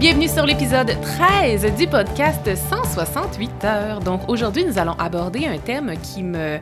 [0.00, 4.00] Bienvenue sur l'épisode 13 du podcast 168 heures.
[4.00, 6.56] Donc aujourd'hui, nous allons aborder un thème qui me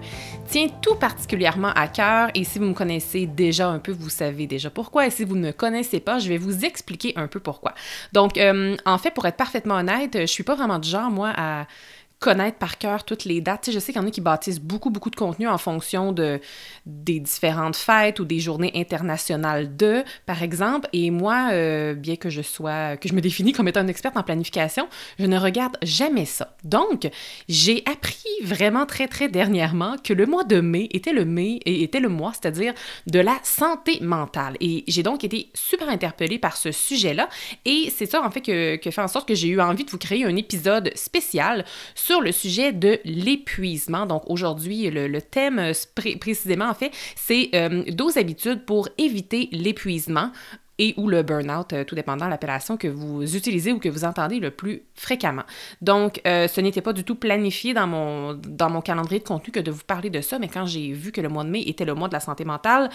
[0.48, 4.48] tient tout particulièrement à cœur et si vous me connaissez déjà un peu, vous savez
[4.48, 7.39] déjà pourquoi et si vous ne me connaissez pas, je vais vous expliquer un peu
[7.39, 7.75] pourquoi.
[8.12, 11.33] Donc euh, en fait, pour être parfaitement honnête, je suis pas vraiment du genre moi
[11.36, 11.69] à
[12.20, 13.70] connaître par cœur toutes les dates.
[13.72, 16.41] Je sais qu'il y en a qui bâtissent beaucoup, beaucoup de contenu en fonction de,
[16.84, 20.89] des différentes fêtes ou des journées internationales de, par exemple.
[20.92, 24.16] Et moi, euh, bien que je sois, que je me définis comme étant une experte
[24.16, 26.56] en planification, je ne regarde jamais ça.
[26.64, 27.08] Donc,
[27.48, 32.00] j'ai appris vraiment très, très dernièrement que le mois de mai était le mai, était
[32.00, 32.74] le mois, c'est-à-dire
[33.06, 34.56] de la santé mentale.
[34.61, 37.28] Et j'ai donc été super interpellée par ce sujet-là.
[37.64, 39.91] Et c'est ça, en fait, que, que fait en sorte que j'ai eu envie de
[39.91, 41.64] vous créer un épisode spécial
[42.20, 44.06] le sujet de l'épuisement.
[44.06, 45.73] Donc aujourd'hui, le, thème euh,
[46.20, 47.51] précisément, en fait, c'est
[47.89, 50.31] 12 euh, habitudes pour éviter l'épuisement
[50.79, 54.05] et ou le burn-out, euh, tout dépendant de l'appellation que vous utilisez ou que vous
[54.05, 55.42] entendez le plus fréquemment.
[55.83, 59.52] Donc, euh, ce n'était pas du tout planifié dans mon, dans mon calendrier de contenu
[59.52, 61.63] que de vous parler de ça, mais quand j'ai vu que le mois de mai
[61.67, 62.91] était le mois de la santé mentale,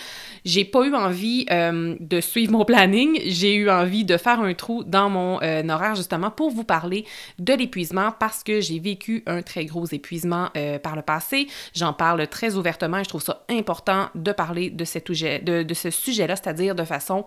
[0.46, 4.54] j'ai pas eu envie euh, de suivre mon planning, j'ai eu envie de faire un
[4.54, 7.06] trou dans mon horaire justement pour vous parler
[7.40, 10.50] de l'épuisement parce que j'ai vécu un très gros épuisement
[10.82, 11.48] par le passé.
[11.74, 15.74] J'en parle très ouvertement et je trouve ça important de parler de, cet de, de
[15.74, 17.26] ce sujet-là, c'est-à-dire de façon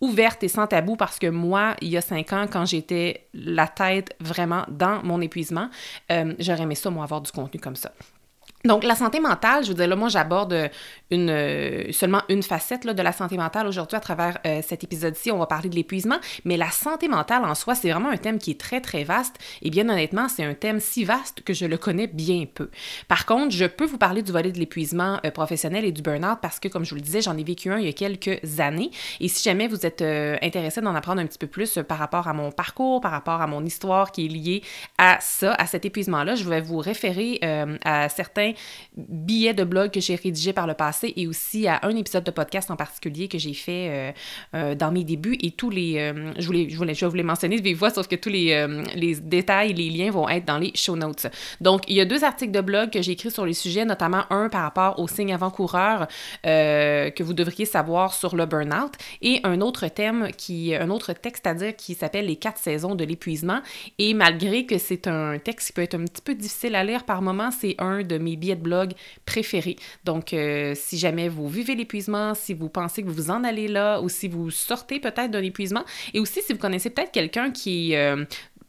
[0.00, 3.66] ouverte et sans tabou parce que moi, il y a cinq ans, quand j'étais la
[3.66, 5.68] tête vraiment dans mon épuisement,
[6.10, 7.92] euh, j'aurais aimé ça, moi, avoir du contenu comme ça.
[8.64, 10.68] Donc, la santé mentale, je veux dire, là, moi, j'aborde
[11.10, 14.82] une, euh, seulement une facette là, de la santé mentale aujourd'hui à travers euh, cet
[14.82, 15.30] épisode-ci.
[15.30, 18.38] On va parler de l'épuisement, mais la santé mentale en soi, c'est vraiment un thème
[18.38, 19.36] qui est très, très vaste.
[19.62, 22.68] Et bien honnêtement, c'est un thème si vaste que je le connais bien peu.
[23.06, 26.38] Par contre, je peux vous parler du volet de l'épuisement euh, professionnel et du burn-out
[26.42, 28.40] parce que, comme je vous le disais, j'en ai vécu un il y a quelques
[28.58, 28.90] années.
[29.20, 32.32] Et si jamais vous êtes intéressé d'en apprendre un petit peu plus par rapport à
[32.32, 34.62] mon parcours, par rapport à mon histoire qui est liée
[34.98, 37.38] à ça, à cet épuisement-là, je vais vous référer
[37.84, 38.47] à certains
[38.96, 42.30] billets de blog que j'ai rédigés par le passé et aussi à un épisode de
[42.30, 44.12] podcast en particulier que j'ai fait euh,
[44.54, 45.98] euh, dans mes débuts et tous les...
[45.98, 48.66] Euh, je, voulais, je, voulais, je les mentionner de vive voix, sauf que tous les,
[48.94, 51.26] les détails, les liens vont être dans les show notes.
[51.60, 54.24] Donc, il y a deux articles de blog que j'ai écrits sur les sujets, notamment
[54.30, 56.06] un par rapport aux signes avant-coureurs
[56.44, 58.92] que vous devriez savoir sur le burn-out
[59.22, 60.74] et un autre thème qui...
[60.74, 63.60] un autre texte à dire qui s'appelle Les quatre saisons de l'épuisement
[63.98, 67.04] et malgré que c'est un texte qui peut être un petit peu difficile à lire
[67.04, 68.92] par moment, c'est un de mes billets de blog
[69.26, 69.76] préférés.
[70.04, 73.68] Donc, euh, si jamais vous vivez l'épuisement, si vous pensez que vous vous en allez
[73.68, 75.84] là, ou si vous sortez peut-être d'un épuisement,
[76.14, 78.24] et aussi si vous connaissez peut-être quelqu'un qui euh,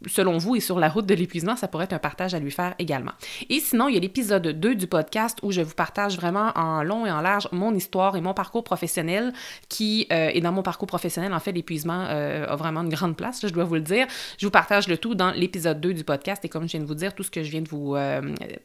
[0.07, 2.51] selon vous, et sur la route de l'épuisement, ça pourrait être un partage à lui
[2.51, 3.11] faire également.
[3.49, 6.83] Et sinon, il y a l'épisode 2 du podcast où je vous partage vraiment en
[6.83, 9.33] long et en large mon histoire et mon parcours professionnel
[9.67, 13.17] qui, euh, et dans mon parcours professionnel, en fait, l'épuisement euh, a vraiment une grande
[13.17, 14.07] place, je dois vous le dire.
[14.37, 16.85] Je vous partage le tout dans l'épisode 2 du podcast et comme je viens de
[16.85, 18.21] vous dire, tout ce que je viens de vous euh,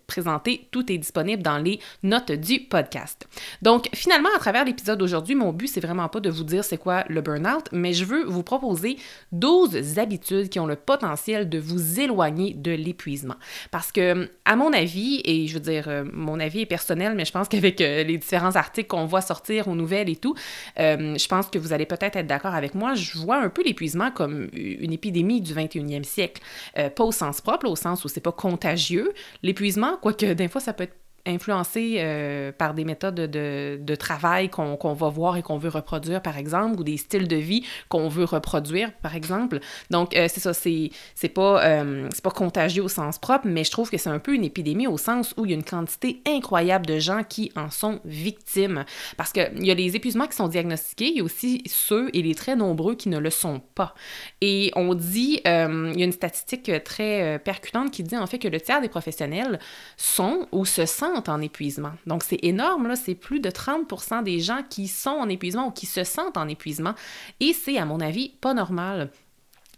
[0.06, 3.26] présenter, tout est disponible dans les notes du podcast.
[3.60, 6.78] Donc, finalement, à travers l'épisode d'aujourd'hui, mon but, c'est vraiment pas de vous dire c'est
[6.78, 8.98] quoi le burn-out, mais je veux vous proposer
[9.32, 13.36] 12 habitudes qui ont le potentiel de vous éloigner de l'épuisement.
[13.70, 17.24] Parce que, à mon avis, et je veux dire, euh, mon avis est personnel, mais
[17.24, 20.34] je pense qu'avec euh, les différents articles qu'on voit sortir aux nouvelles et tout,
[20.78, 22.94] euh, je pense que vous allez peut-être être, d'accord avec moi.
[22.94, 26.42] Je vois un peu l'épuisement comme une épidémie du 21e siècle.
[26.74, 29.12] pas au sens propre, au sens où c'est pas contagieux.
[29.42, 34.94] L'épuisement, quoique des fois ça peut être influencé euh, par des méthodes de, travail qu'on
[34.94, 38.24] va voir et qu'on veut reproduire, par exemple, ou des styles de vie qu'on veut
[38.24, 39.60] reproduire, par exemple.
[39.90, 43.90] Donc, euh, c'est ça, c'est pas, euh, pas contagieux au sens propre, mais je trouve
[43.90, 46.86] que c'est un peu une épidémie au sens où il y a une quantité incroyable
[46.86, 48.84] de gens qui en sont victimes.
[49.16, 52.22] Parce qu'il y a les épuisements qui sont diagnostiqués, il y a aussi ceux et
[52.22, 53.94] les très nombreux qui ne le sont pas.
[54.40, 58.48] Et on dit, il y a une statistique très percutante qui dit en fait que
[58.48, 59.58] le tiers des professionnels
[59.96, 61.92] sont ou se sentent en épuisement.
[62.06, 62.94] Donc, c'est énorme.
[62.96, 66.48] C'est plus de 30% des gens qui sont en épuisement ou qui se sentent en
[66.48, 66.94] épuisement.
[67.40, 69.10] Et c'est, à mon avis, pas normal.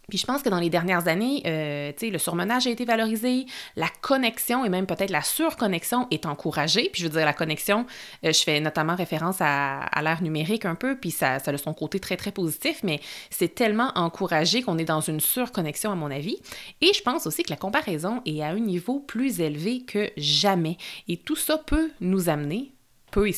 [0.09, 3.89] Puis je pense que dans les dernières années, euh, le surmenage a été valorisé, la
[4.03, 6.91] connexion et même peut-être la surconnexion est encouragée.
[6.93, 7.87] Puis je veux dire, la connexion,
[8.25, 11.59] euh, je fais notamment référence à, à l'ère numérique un peu, puis ça, ça a
[11.59, 13.01] son côté très, très positif, mais
[13.31, 16.39] c'est tellement encouragé qu'on est dans une surconnexion, à mon avis.
[16.81, 20.77] Et je pense aussi que la comparaison est à un niveau plus élevé que jamais.
[21.09, 22.76] Et tout ça peut nous amener
[23.11, 23.33] peut, et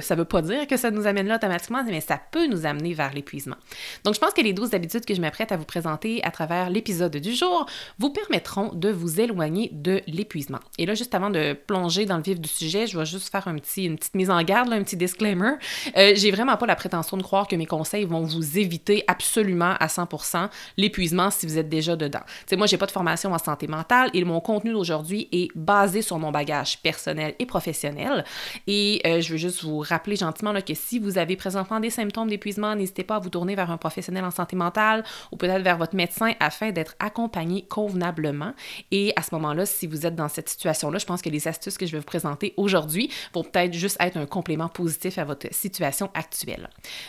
[0.00, 2.94] ça veut pas dire que ça nous amène là automatiquement, mais ça peut nous amener
[2.94, 3.56] vers l'épuisement.
[4.04, 6.70] Donc, je pense que les 12 habitudes que je m'apprête à vous présenter à travers
[6.70, 7.66] l'épisode du jour
[7.98, 10.60] vous permettront de vous éloigner de l'épuisement.
[10.78, 13.46] Et là, juste avant de plonger dans le vif du sujet, je vais juste faire
[13.48, 15.52] une petite mise en garde, un petit disclaimer.
[15.96, 19.74] Euh, J'ai vraiment pas la prétention de croire que mes conseils vont vous éviter absolument
[19.80, 22.22] à 100% l'épuisement si vous êtes déjà dedans.
[22.46, 26.02] Sais, moi, j'ai pas de formation en santé mentale et mon contenu d'aujourd'hui est basé
[26.02, 28.24] sur mon bagage personnel et professionnel.
[28.66, 32.28] Et euh, je veux juste vous rappeler gentiment que si vous avez présentement des symptômes
[32.28, 35.78] d'épuisement, n'hésitez pas à vous tourner vers un professionnel en santé mentale ou peut-être vers
[35.78, 38.52] votre médecin afin d'être accompagné convenablement.
[38.90, 41.78] Et à ce moment-là, si vous êtes dans cette situation-là, je pense que les astuces
[41.78, 45.46] que je vais vous présenter aujourd'hui vont peut-être juste être un complément positif à votre
[45.52, 46.68] situation actuelle.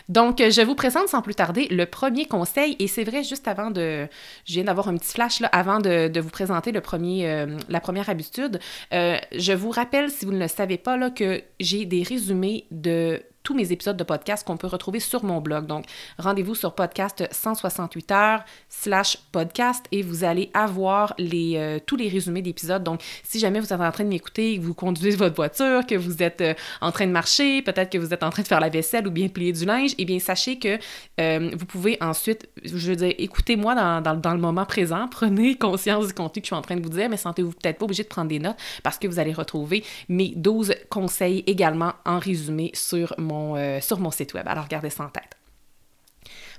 [0.09, 3.71] Donc, je vous présente sans plus tarder le premier conseil et c'est vrai, juste avant
[3.71, 4.07] de...
[4.45, 7.57] Je viens d'avoir un petit flash là, avant de, de vous présenter le premier, euh,
[7.69, 8.59] la première habitude.
[8.93, 12.65] Euh, je vous rappelle, si vous ne le savez pas, là, que j'ai des résumés
[12.71, 15.67] de tous mes épisodes de podcast qu'on peut retrouver sur mon blog.
[15.67, 15.85] Donc,
[16.17, 22.07] rendez-vous sur podcast 168 heures slash podcast et vous allez avoir les, euh, tous les
[22.07, 22.83] résumés d'épisodes.
[22.83, 25.95] Donc, si jamais vous êtes en train de m'écouter, que vous conduisez votre voiture, que
[25.95, 28.61] vous êtes euh, en train de marcher, peut-être que vous êtes en train de faire
[28.61, 30.79] la vaisselle ou bien plier du linge, eh bien, sachez que
[31.19, 35.55] euh, vous pouvez ensuite, je veux dire, écoutez-moi dans, dans, dans, le moment présent, prenez
[35.55, 37.85] conscience du contenu que je suis en train de vous dire, mais sentez-vous peut-être pas
[37.85, 42.19] obligé de prendre des notes parce que vous allez retrouver mes 12 conseils également en
[42.19, 44.47] résumé sur mon euh, sur mon site web.
[44.47, 45.37] Alors, gardez ça en tête.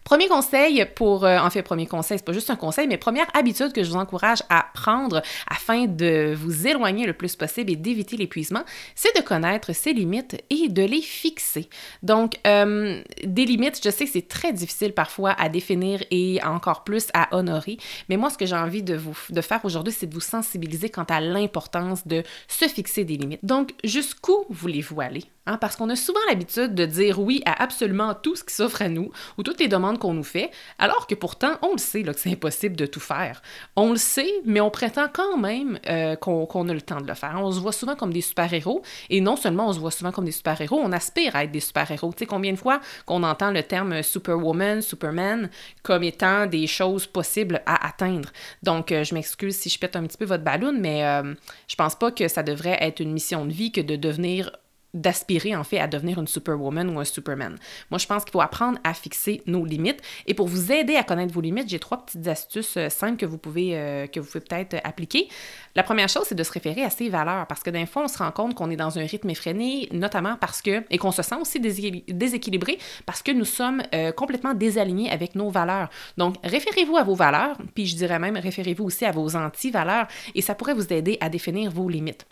[0.05, 3.27] Premier conseil pour, euh, en fait, premier conseil, c'est pas juste un conseil, mais première
[3.35, 7.77] habitude que je vous encourage à prendre afin de vous éloigner le plus possible et
[7.77, 11.71] d'éviter l'épuisement, c'est de connaître ses limites et de les fixer.
[12.03, 16.85] Donc, euh, des limites, je sais que c'est très difficile parfois à définir et encore
[16.85, 17.79] plus à honorer,
[18.11, 20.91] mais moi, ce que j'ai envie de vous de faire aujourd'hui, c'est de vous sensibiliser
[20.91, 23.43] quant à l'importance de se fixer des limites.
[23.43, 25.25] Donc, jusqu'où voulez-vous aller?
[25.47, 28.81] Hein, parce qu'on a souvent l'habitude de dire oui à absolument tout ce qui s'offre
[28.81, 32.03] à nous ou toutes les demandes qu'on nous fait, alors que pourtant, on le sait
[32.03, 33.43] là, que c'est impossible de tout faire.
[33.77, 37.15] On le sait, mais on prétend quand même euh, qu'on a le temps de le
[37.15, 37.35] faire.
[37.37, 38.81] On se voit souvent comme des super-héros,
[39.11, 41.61] et non seulement on se voit souvent comme des super-héros, on aspire à être des
[41.61, 42.13] super-héros.
[42.13, 45.51] Tu sais, combien de fois qu'on entend le terme Superwoman, Superman
[45.83, 48.31] comme étant des choses possibles à atteindre?
[48.63, 51.35] Donc, euh, je m'excuse si je pète un petit peu votre ballon, mais euh,
[51.69, 54.51] je pense pas que ça devrait être une mission de vie que de devenir
[54.95, 57.57] d'aspirer en fait à devenir une superwoman ou un superman.
[57.91, 60.01] Moi, je pense qu'il faut apprendre à fixer nos limites.
[60.27, 63.27] Et pour vous aider à connaître vos limites, j'ai trois petites astuces euh, simples que
[63.27, 65.29] vous pouvez, euh, peut-être appliquer.
[65.75, 68.09] La première chose, c'est de se référer à ses valeurs parce que d'un fois, on
[68.09, 71.23] se rend compte qu'on est dans un rythme effréné, notamment parce que, et qu'on se
[71.23, 75.89] sent aussi déséquilibré parce que nous sommes euh, complètement désalignés avec nos valeurs.
[76.17, 80.43] Donc, référez-vous à vos valeurs, puis je dirais même, référez-vous aussi à vos anti-valeurs et
[80.43, 82.27] ça pourrait vous aider à définir vos limites.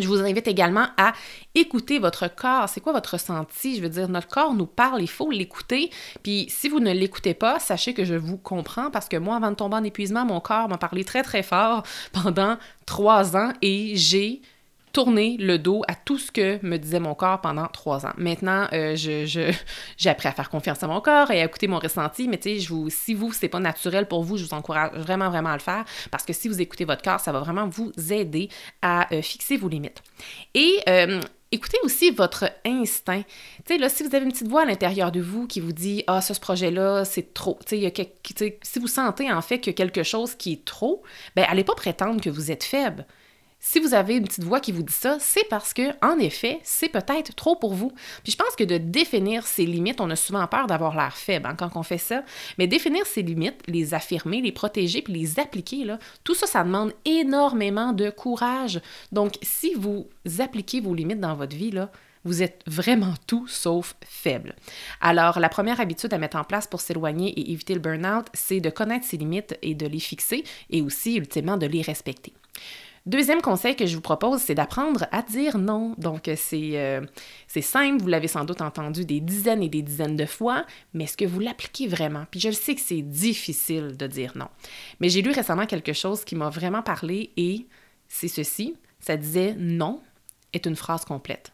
[0.00, 1.12] Je vous invite également à
[1.54, 2.68] écouter votre corps.
[2.68, 3.76] C'est quoi votre ressenti?
[3.76, 5.90] Je veux dire, notre corps nous parle, il faut l'écouter.
[6.22, 9.50] Puis si vous ne l'écoutez pas, sachez que je vous comprends parce que moi, avant
[9.50, 13.96] de tomber en épuisement, mon corps m'a parlé très très fort pendant trois ans et
[13.96, 14.42] j'ai
[14.98, 18.12] tourner le dos à tout ce que me disait mon corps pendant trois ans.
[18.16, 18.96] Maintenant, euh,
[19.96, 22.58] j'ai appris à faire confiance à mon corps et à écouter mon ressenti, mais tu
[22.58, 25.52] sais, vous, si vous, c'est pas naturel pour vous, je vous encourage vraiment, vraiment à
[25.52, 28.48] le faire parce que si vous écoutez votre corps, ça va vraiment vous aider
[28.82, 30.02] à euh, fixer vos limites.
[30.54, 33.22] Et euh, Écoutez aussi votre instinct.
[33.70, 36.20] Là, si vous avez une petite voix à l'intérieur de vous qui vous dit Ah,
[36.20, 37.58] ce projet-là, c'est trop.
[37.64, 41.02] Si vous sentez en fait a quelque chose qui est trop,
[41.36, 43.06] ben, allez pas prétendre que vous êtes faible
[43.60, 46.60] si vous avez une petite voix qui vous dit ça, c'est parce que, en effet,
[46.62, 47.92] c'est peut-être trop pour vous.
[48.22, 51.46] Puis je pense que de définir ses limites, on a souvent peur d'avoir l'air faible
[51.46, 52.22] hein, quand on fait ça.
[52.58, 55.86] Mais définir ses limites, les affirmer, les protéger, puis les appliquer,
[56.24, 58.80] tout ça, ça demande énormément de courage.
[59.12, 61.72] Donc, si vous appliquez vos limites dans votre vie,
[62.24, 64.54] vous êtes vraiment tout sauf faible.
[65.00, 68.60] Alors, la première habitude à mettre en place pour s'éloigner et éviter le burn-out, c'est
[68.60, 72.32] de connaître ses limites et de les fixer et aussi, ultimement, de les respecter.
[73.08, 75.94] Deuxième conseil que je vous propose, c'est d'apprendre à dire non.
[75.96, 80.26] Donc, euh, c'est simple, vous l'avez sans doute entendu des dizaines et des dizaines de
[80.26, 82.26] fois, mais est-ce que vous l'appliquez vraiment?
[82.30, 84.48] Puis je le sais que c'est difficile de dire non.
[85.00, 87.66] Mais j'ai lu récemment quelque chose qui m'a vraiment parlé et
[88.08, 88.76] c'est ceci.
[89.00, 90.02] Ça disait non
[90.52, 91.52] est une phrase complète.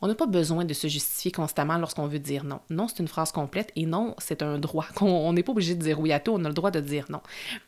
[0.00, 2.60] On n'a pas besoin de se justifier constamment lorsqu'on veut dire non.
[2.68, 4.86] Non, c'est une phrase complète et non, c'est un droit.
[5.00, 7.06] On n'est pas obligé de dire oui à tout, on a le droit de dire
[7.08, 7.20] non.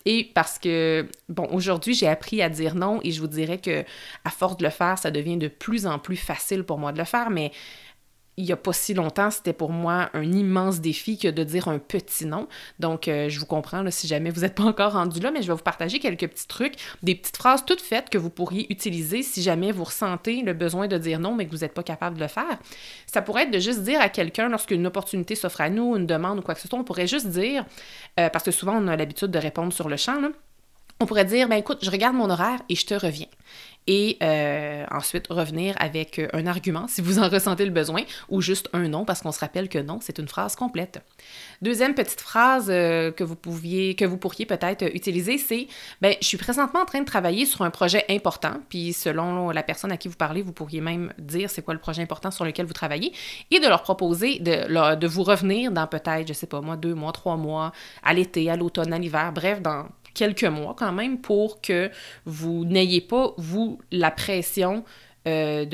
[0.04, 3.84] Et parce que, bon, aujourd'hui, j'ai appris à dire non et je vous dirais que
[4.24, 6.98] à force de le faire, ça devient de plus en plus facile pour moi de
[6.98, 7.52] le faire, mais
[8.38, 11.68] il n'y a pas si longtemps, c'était pour moi un immense défi que de dire
[11.68, 12.48] un petit nom.
[12.78, 15.48] Donc, euh, je vous comprends si jamais vous n'êtes pas encore rendu là, mais je
[15.48, 19.22] vais vous partager quelques petits trucs, des petites phrases toutes faites que vous pourriez utiliser
[19.22, 22.16] si jamais vous ressentez le besoin de dire non, mais que vous n'êtes pas capable
[22.16, 22.58] de le faire.
[23.06, 26.38] Ça pourrait être de juste dire à quelqu'un lorsqu'une opportunité s'offre à nous, une demande
[26.38, 27.64] ou quoi que ce soit, on pourrait juste dire,
[28.20, 30.16] euh, parce que souvent on a l'habitude de répondre sur le champ,
[31.00, 33.26] on pourrait dire, ben écoute, je regarde mon horaire et je te reviens
[33.86, 38.40] et euh, ensuite revenir avec euh, un argument si vous en ressentez le besoin ou
[38.40, 41.00] juste un non parce qu'on se rappelle que non, c'est une phrase complète.
[41.62, 45.68] Deuxième petite phrase euh, que vous pouviez que vous pourriez peut-être utiliser, c'est
[46.00, 49.62] ben je suis présentement en train de travailler sur un projet important, puis selon la
[49.62, 52.44] personne à qui vous parlez, vous pourriez même dire c'est quoi le projet important sur
[52.44, 53.12] lequel vous travaillez
[53.50, 56.94] et de leur proposer de, de vous revenir dans peut-être je sais pas moi deux
[56.94, 61.20] mois, trois mois, à l'été, à l'automne, à l'hiver, bref dans quelques mois quand même
[61.20, 61.90] pour que
[62.24, 64.82] vous n'ayez pas, vous, la pression
[65.26, 65.64] euh,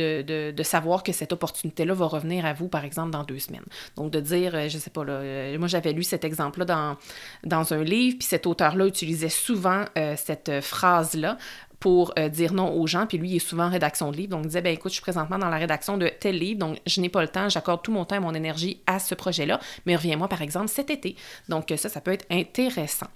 [0.52, 3.64] de, savoir que cette opportunité-là va revenir à vous, par exemple, dans deux semaines.
[3.96, 6.96] Donc, de dire, euh, je sais pas, là, euh, moi j'avais lu cet exemple-là dans,
[7.44, 9.84] dans un livre, puis cet auteur-là utilisait souvent
[10.16, 11.36] cette phrase-là
[11.82, 13.08] pour euh, dire non aux gens.
[13.08, 14.28] Puis lui, il est souvent en rédaction de livre.
[14.28, 16.78] Donc, il disait, ben écoute, je suis présentement dans la rédaction de tel livre, donc
[16.86, 19.58] je n'ai pas le temps, j'accorde tout mon temps et mon énergie à ce projet-là,
[19.84, 21.16] mais reviens-moi, par exemple, cet été.
[21.48, 23.08] Donc, ça, ça peut être intéressant.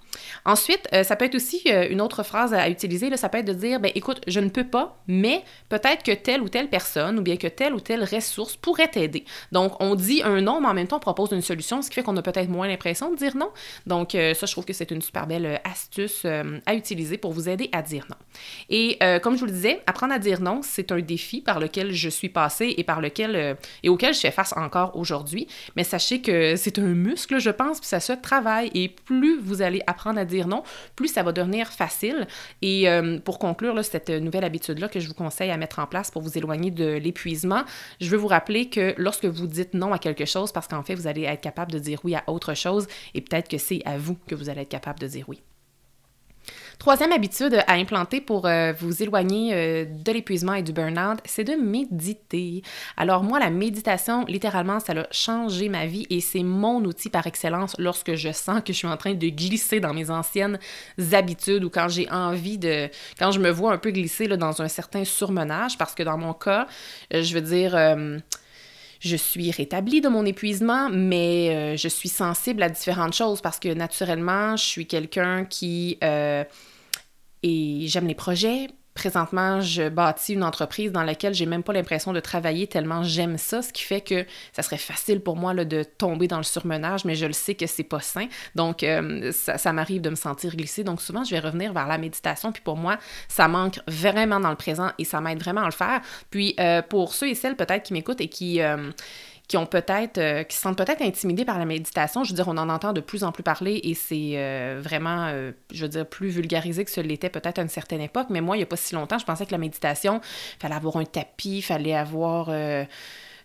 [0.43, 3.47] Ensuite, euh, ça peut être aussi euh, une autre phrase à utiliser, ça peut être
[3.47, 7.17] de dire, ben écoute, je ne peux pas, mais peut-être que telle ou telle personne
[7.19, 9.23] ou bien que telle ou telle ressource pourrait t'aider.
[9.53, 11.95] Donc, on dit un non, mais en même temps, on propose une solution, ce qui
[11.95, 13.49] fait qu'on a peut-être moins l'impression de dire non.
[13.85, 17.69] Donc, ça, je trouve que c'est une super belle astuce à utiliser pour vous aider
[17.71, 18.17] à dire non.
[18.69, 21.59] Et euh, comme je vous le disais, apprendre à dire non, c'est un défi par
[21.59, 25.47] lequel je suis passée et par lequel euh, et auquel je fais face encore aujourd'hui.
[25.75, 28.71] Mais sachez que c'est un muscle, je pense, puis ça se travaille.
[28.73, 30.63] Et plus vous allez apprendre à dire non,
[30.95, 32.27] plus ça va devenir facile.
[32.61, 36.11] Et euh, pour conclure cette nouvelle habitude-là que je vous conseille à mettre en place
[36.11, 37.63] pour vous éloigner de l'épuisement,
[38.01, 40.95] je veux vous rappeler que lorsque vous dites non à quelque chose, parce qu'en fait,
[40.95, 43.97] vous allez être capable de dire oui à autre chose, et peut-être que c'est à
[43.97, 45.41] vous que vous allez être capable de dire oui.
[46.79, 51.43] Troisième habitude à implanter pour euh, vous éloigner euh, de l'épuisement et du burn-out, c'est
[51.43, 52.61] de méditer.
[52.97, 57.25] Alors moi, la méditation, littéralement, ça a changé ma vie et c'est mon outil par
[57.25, 60.59] excellence lorsque je sens que je suis en train de glisser dans mes anciennes
[61.13, 62.89] habitudes ou quand j'ai envie de...
[63.17, 66.33] quand je me vois un peu glisser dans un certain surmenage, parce que dans mon
[66.33, 66.67] cas,
[67.11, 67.75] euh, je veux dire
[68.99, 73.59] je suis rétablie de mon épuisement, mais euh, je suis sensible à différentes choses parce
[73.59, 75.97] que naturellement, je suis quelqu'un qui...
[76.03, 76.43] Euh,
[77.43, 82.13] et j'aime les projets, Présentement, je bâtis une entreprise dans laquelle j'ai même pas l'impression
[82.13, 85.65] de travailler tellement j'aime ça, ce qui fait que ça serait facile pour moi là,
[85.65, 88.25] de tomber dans le surmenage, mais je le sais que c'est pas sain.
[88.55, 90.83] Donc, euh, ça, m'arrive de me sentir glisser.
[90.83, 92.51] Donc, souvent, je vais revenir vers la méditation.
[92.51, 95.71] Puis pour moi, ça manque vraiment dans le présent et ça m'aide vraiment à le
[95.71, 96.01] faire.
[96.31, 98.89] Puis euh, pour ceux et celles peut-être qui m'écoutent et qui euh,
[99.47, 102.23] qui ont peut-être, euh, qui se sentent peut-être intimidés par la méditation.
[102.23, 105.27] Je veux dire, on en entend de plus en plus parler et c'est euh, vraiment,
[105.27, 108.27] euh, je veux dire, plus vulgarisé que ce l'était peut-être à une certaine époque.
[108.29, 110.19] Mais moi, il n'y a pas si longtemps, je pensais que la méditation,
[110.59, 112.49] fallait avoir un tapis, fallait avoir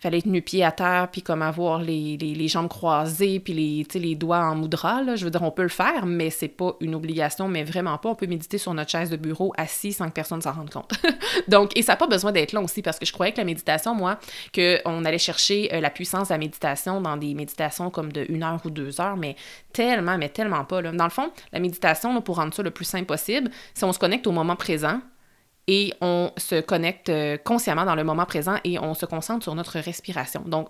[0.02, 4.14] fallait être nu-pied à terre, puis comme avoir les, les, jambes croisées, puis les, les
[4.16, 5.00] doigts en moudra.
[5.00, 5.14] Là.
[5.14, 8.08] Je veux dire, on peut le faire, mais c'est pas une obligation, mais vraiment pas.
[8.08, 10.92] On peut méditer sur notre chaise de bureau assis sans que personne s'en rende compte.
[11.48, 13.44] Donc, et ça n'a pas besoin d'être long aussi, parce que je croyais que la
[13.44, 14.18] méditation, moi,
[14.52, 18.42] qu'on allait chercher euh, la puissance de la méditation dans des méditations comme de une
[18.42, 19.36] heure ou deux heures, mais
[19.72, 20.82] tellement, mais tellement pas.
[20.82, 20.90] Là.
[20.90, 24.00] Dans le fond, la méditation, pour rendre ça le plus simple possible, si on se
[24.00, 25.00] connecte au moment présent,
[25.68, 29.54] et on se connecte euh, consciemment dans le moment présent et on se concentre sur
[29.54, 30.42] notre respiration.
[30.44, 30.68] Donc,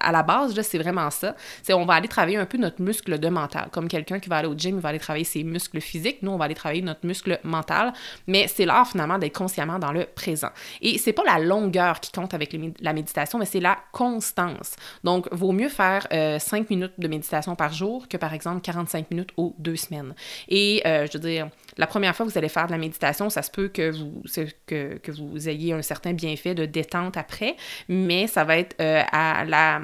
[0.00, 1.34] à la base, c'est vraiment ça.
[1.62, 3.68] C'est on va aller travailler un peu notre muscle de mental.
[3.72, 6.18] Comme quelqu'un qui va aller au gym, il va aller travailler ses muscles physiques.
[6.22, 7.92] Nous, on va aller travailler notre muscle mental.
[8.26, 10.50] Mais c'est l'art, finalement, d'être consciemment dans le présent.
[10.80, 14.76] Et c'est pas la longueur qui compte avec la méditation, mais c'est la constance.
[15.04, 19.10] Donc, vaut mieux faire 5 euh, minutes de méditation par jour que, par exemple, 45
[19.10, 20.14] minutes aux deux semaines.
[20.48, 23.30] Et, euh, je veux dire, la première fois que vous allez faire de la méditation,
[23.30, 27.56] ça se peut que vous, ayez un certain bienfait de détente après,
[27.88, 29.80] mais ça va être euh, à la,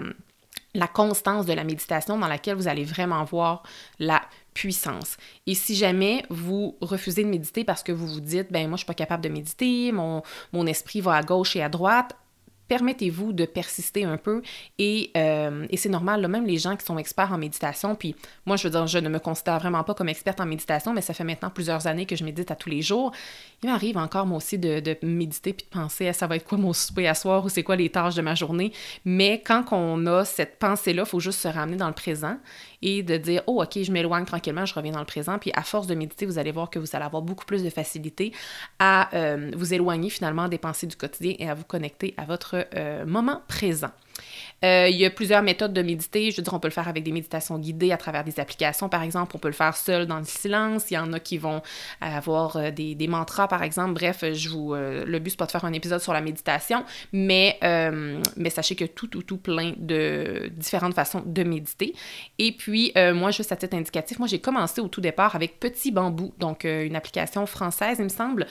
[0.92, 3.62] constance de la méditation dans laquelle vous allez vraiment voir
[4.00, 4.20] la
[4.54, 5.16] puissance.
[5.46, 8.80] Et si jamais vous refusez de méditer parce que vous vous dites, ben moi je
[8.80, 12.16] suis pas capable de méditer, mon esprit va à gauche et à droite,
[12.68, 14.42] permettez-vous de persister un peu
[14.78, 18.14] et, euh, et c'est normal, là, même les gens qui sont experts en méditation, puis
[18.47, 21.00] moi je veux dire, je ne me considère vraiment pas comme experte en méditation, mais
[21.00, 23.12] ça fait maintenant plusieurs années que je médite à tous les jours.
[23.62, 26.44] Il m'arrive encore moi aussi de, de méditer puis de penser à ça va être
[26.44, 28.73] quoi mon souper à soir ou c'est quoi les tâches de ma journée,
[29.04, 32.38] mais quand on a cette pensée-là, il faut juste se ramener dans le présent
[32.85, 35.62] et de dire, oh ok, je m'éloigne tranquillement, je reviens dans le présent, puis à
[35.62, 38.33] force de méditer, vous allez voir que vous allez avoir beaucoup plus de facilité
[38.79, 42.67] à euh, vous éloigner finalement des pensées du quotidien et à vous connecter à votre
[42.76, 43.91] euh, moment présent.
[44.64, 46.30] Euh, il y a plusieurs méthodes de méditer.
[46.30, 48.88] Je veux dire, on peut le faire avec des méditations guidées à travers des applications,
[48.88, 49.33] par exemple.
[49.37, 50.90] On peut le faire seul dans le silence.
[50.90, 51.62] Il y en a qui vont
[52.00, 53.92] avoir euh, des, des mantras, par exemple.
[53.94, 56.85] Bref, je vous, euh, le but, c'est pas de faire un épisode sur la méditation,
[57.12, 57.59] mais,
[58.37, 61.94] mais sachez que tout, tout, tout plein de différentes façons de méditer.
[62.38, 65.90] Et puis, moi, juste à titre indicatif, moi, j'ai commencé au tout départ avec Petit
[65.90, 68.47] Bambou, donc une application française, il me semble,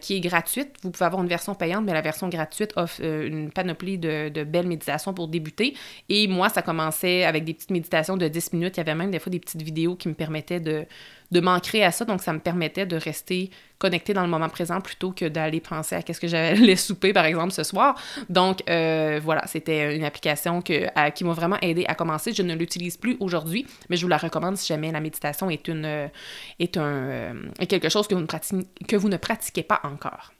[0.00, 0.76] qui est gratuite.
[0.82, 4.44] Vous pouvez avoir une version payante, mais la version gratuite offre une panoplie de, de
[4.44, 5.74] belles méditations pour débuter.
[6.08, 8.76] Et moi, ça commençait avec des petites méditations de 10 minutes.
[8.76, 10.86] Il y avait même des fois des petites vidéos qui me permettaient de,
[11.30, 12.04] de m'ancrer à ça.
[12.04, 15.94] Donc, ça me permettait de rester connecté dans le moment présent plutôt que d'aller penser
[15.94, 18.00] à qu'est-ce que j'allais souper, par exemple, ce soir.
[18.28, 20.84] Donc, euh, voilà, c'était une application qui
[21.22, 22.32] m'a vraiment aidé à commencer.
[22.32, 25.68] Je ne l'utilise plus aujourd'hui, mais je vous la recommande si jamais la méditation est,
[25.68, 26.10] une,
[26.58, 27.32] est un, euh,
[27.68, 30.32] quelque chose que vous ne pratiquez pas encore.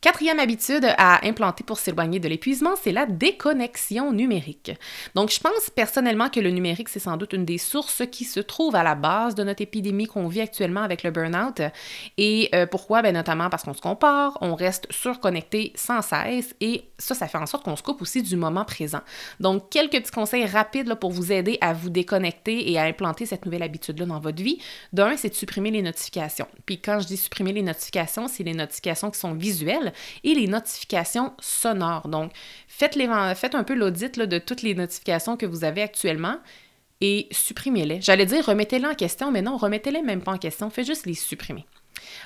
[0.00, 4.72] Quatrième habitude à implanter pour s'éloigner de l'épuisement, c'est la déconnexion numérique.
[5.14, 8.40] Donc, je pense personnellement que le numérique, c'est sans doute une des sources qui se
[8.40, 11.62] trouve à la base de notre épidémie qu'on vit actuellement avec le burn-out.
[12.18, 13.00] Et euh, pourquoi?
[13.00, 17.38] Ben, notamment parce qu'on se compare, on reste surconnecté sans cesse et ça, ça fait
[17.38, 19.00] en sorte qu'on se coupe aussi du moment présent.
[19.40, 23.46] Donc, quelques petits conseils rapides pour vous aider à vous déconnecter et à implanter cette
[23.46, 24.58] nouvelle habitude-là dans votre vie.
[24.92, 26.46] D'un, c'est de supprimer les notifications.
[26.66, 29.83] Puis quand je dis supprimer les notifications, c'est les notifications qui sont visuelles
[30.22, 32.08] et les notifications sonores.
[32.08, 32.32] Donc,
[32.68, 36.36] faites, un peu l'audit de toutes les notifications que vous avez actuellement
[37.00, 38.00] et supprimez-les.
[38.00, 41.14] J'allais dire remettez-les en question, mais non, remettez-les même pas en question, faites juste les
[41.14, 41.66] supprimer.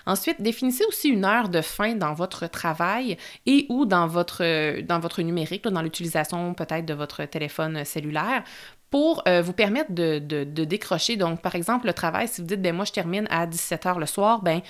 [0.07, 3.16] Ensuite, définissez aussi une heure de fin dans votre travail
[3.47, 8.44] et ou dans votre, dans votre numérique, dans l'utilisation peut-être de votre téléphone cellulaire
[8.90, 11.16] pour euh, vous permettre de, de, décrocher.
[11.16, 13.99] Donc, par exemple, le travail, si vous dites, ben moi, je termine à 17 h
[13.99, 14.62] le soir, ben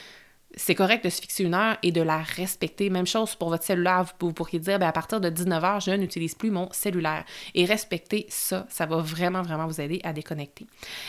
[0.57, 2.91] c'est correct de se fixer une heure et de la respecter.
[2.91, 4.05] Même chose pour votre cellulaire.
[4.21, 7.25] Vous, pourriez dire, ben, à partir de 19h, je n'utilise plus mon cellulaire.
[7.55, 10.67] Et respecter ça, ça va vraiment, vraiment vous aider à déconnecter.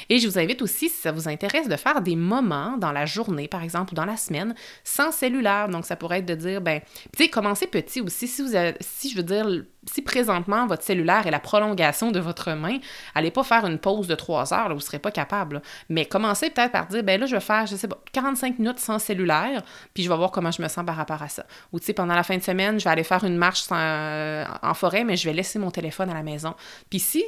[0.09, 3.05] Et je vous invite aussi, si ça vous intéresse, de faire des moments dans la
[3.05, 5.69] journée, par exemple, ou dans la semaine, sans cellulaire.
[5.69, 6.81] Donc, ça pourrait être de dire, ben,
[7.15, 8.27] tu sais, commencez petit aussi.
[8.27, 9.47] Si vous avez, si je veux dire,
[9.87, 12.77] si présentement votre cellulaire est la prolongation de votre main,
[13.15, 15.61] allez pas faire une pause de trois heures, là, vous serez pas capable.
[15.89, 18.79] Mais commencez peut-être par dire, ben là, je vais faire, je sais pas, 45 minutes
[18.79, 19.63] sans cellulaire,
[19.93, 21.45] puis je vais voir comment je me sens par rapport à ça.
[21.71, 24.73] Ou tu sais, pendant la fin de semaine, je vais aller faire une marche en
[24.73, 26.55] forêt, mais je vais laisser mon téléphone à la maison.
[26.89, 27.23] Puis si,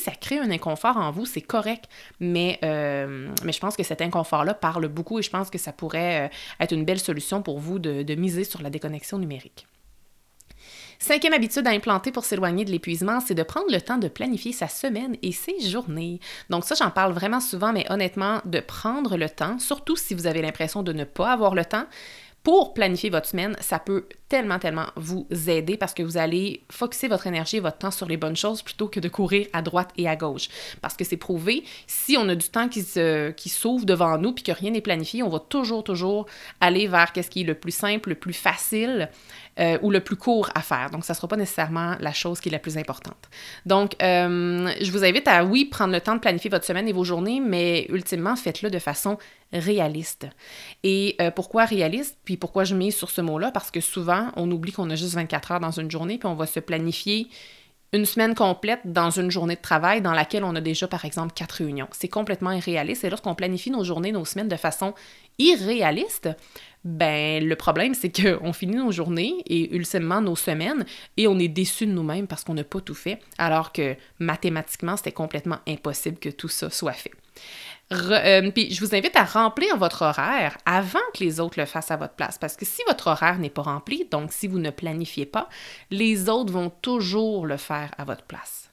[0.00, 1.84] ça crée un inconfort en vous, c'est correct,
[2.18, 5.72] mais, euh, mais je pense que cet inconfort-là parle beaucoup et je pense que ça
[5.72, 9.66] pourrait euh, être une belle solution pour vous de miser sur la déconnexion numérique.
[11.06, 14.52] Cinquième habitude à implanter pour s'éloigner de l'épuisement, c'est de prendre le temps de planifier
[14.52, 16.18] sa semaine et ses journées.
[16.48, 20.26] Donc ça, j'en parle vraiment souvent, mais honnêtement, de prendre le temps, surtout si vous
[20.26, 21.84] avez l'impression de ne pas avoir le temps,
[22.44, 27.08] pour planifier votre semaine, ça peut tellement, tellement vous aider parce que vous allez focuser
[27.08, 29.90] votre énergie et votre temps sur les bonnes choses plutôt que de courir à droite
[29.96, 30.48] et à gauche.
[30.82, 34.44] Parce que c'est prouvé, si on a du temps qui, se, s'ouvre devant nous puis
[34.44, 36.26] que rien n'est planifié, on va toujours, toujours
[36.60, 39.08] aller vers qu'est-ce qui est le plus simple, le plus facile
[39.58, 40.90] euh, ou le plus court à faire.
[40.90, 43.30] Donc, ça ne sera pas nécessairement la chose qui est la plus importante.
[43.64, 46.92] Donc, euh, je vous invite à, oui, prendre le temps de planifier votre semaine et
[46.92, 49.16] vos journées, mais ultimement, faites-le de façon
[49.54, 50.26] réaliste.
[50.82, 52.18] Et euh, pourquoi réaliste?
[52.24, 53.50] Puis pourquoi je mets sur ce mot-là?
[53.50, 56.34] Parce que souvent, on oublie qu'on a juste 24 heures dans une journée, puis on
[56.34, 57.28] va se planifier
[57.92, 61.32] une semaine complète dans une journée de travail dans laquelle on a déjà, par exemple,
[61.32, 61.86] quatre réunions.
[61.92, 63.04] C'est complètement irréaliste.
[63.04, 64.94] Et lorsqu'on planifie nos journées, nos semaines de façon
[65.38, 66.28] irréaliste,
[66.84, 70.84] ben le problème c'est qu'on finit nos journées et ultimement nos semaines
[71.16, 74.96] et on est déçu de nous-mêmes parce qu'on n'a pas tout fait, alors que mathématiquement
[74.96, 77.12] c'était complètement impossible que tout ça soit fait.
[77.92, 81.96] Euh, je vous invite à remplir votre horaire avant que les autres le fassent à
[81.96, 82.38] votre place.
[82.38, 85.48] Parce que si votre horaire n'est pas rempli, donc si vous ne planifiez pas,
[85.90, 88.70] les autres vont toujours le faire à votre place.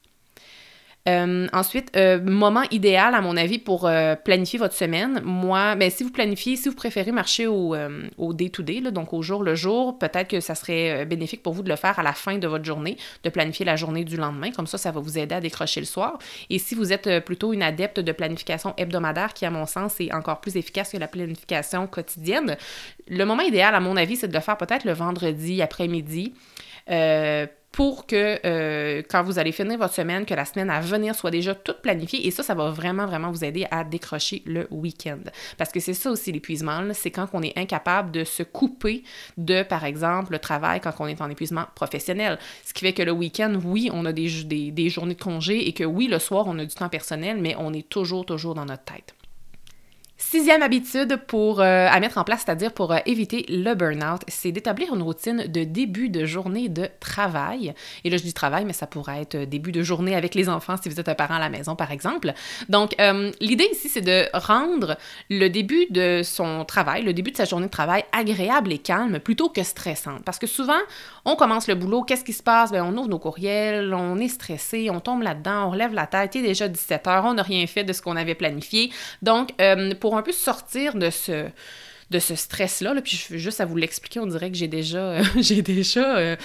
[1.09, 5.21] Euh, ensuite, euh, moment idéal, à mon avis, pour euh, planifier votre semaine.
[5.23, 7.75] Moi, ben, si vous planifiez, si vous préférez marcher au,
[8.17, 11.69] au day-to-day, donc au jour le jour, peut-être que ça serait bénéfique pour vous de
[11.69, 14.51] le faire à la fin de votre journée, de planifier la journée du lendemain.
[14.51, 16.19] Comme ça, ça va vous aider à décrocher le soir.
[16.49, 20.13] Et si vous êtes plutôt une adepte de planification hebdomadaire, qui, à mon sens, est
[20.13, 22.57] encore plus efficace que la planification quotidienne,
[23.07, 26.33] le moment idéal, à mon avis, c'est de le faire peut-être le vendredi après-midi
[27.71, 31.31] pour que euh, quand vous allez finir votre semaine, que la semaine à venir soit
[31.31, 32.27] déjà toute planifiée.
[32.27, 35.19] Et ça, ça va vraiment, vraiment vous aider à décrocher le week-end.
[35.57, 39.03] Parce que c'est ça aussi l'épuisement, c'est quand on est incapable de se couper
[39.37, 42.39] de, par exemple, le travail quand on est en épuisement professionnel.
[42.65, 45.67] Ce qui fait que le week-end, oui, on a des, des, des journées de congé
[45.67, 48.53] et que oui, le soir, on a du temps personnel, mais on est toujours, toujours
[48.53, 49.15] dans notre tête.
[50.23, 54.51] Sixième habitude pour, euh, à mettre en place, c'est-à-dire pour euh, éviter le burn-out, c'est
[54.51, 57.73] d'établir une routine de début de journée de travail.
[58.03, 60.75] Et là, je dis travail, mais ça pourrait être début de journée avec les enfants
[60.81, 62.33] si vous êtes un parent à la maison, par exemple.
[62.69, 64.95] Donc, euh, l'idée ici, c'est de rendre
[65.31, 69.19] le début de son travail, le début de sa journée de travail agréable et calme
[69.19, 70.23] plutôt que stressante.
[70.23, 70.79] Parce que souvent,
[71.25, 72.71] on commence le boulot, qu'est-ce qui se passe?
[72.71, 76.35] Bien, on ouvre nos courriels, on est stressé, on tombe là-dedans, on relève la tête,
[76.35, 78.91] il est déjà 17 heures, on n'a rien fait de ce qu'on avait planifié.
[79.23, 79.49] Donc,
[79.99, 81.49] pour un peu sortir de ce
[82.11, 82.93] de ce stress-là.
[82.93, 86.17] Là, puis je, juste à vous l'expliquer, on dirait que j'ai déjà, euh, j'ai déjà,
[86.17, 86.35] euh,